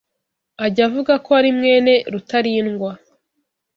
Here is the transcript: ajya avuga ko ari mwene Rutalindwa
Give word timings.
ajya 0.65 0.83
avuga 0.87 1.13
ko 1.25 1.29
ari 1.39 1.49
mwene 1.57 1.93
Rutalindwa 2.11 2.91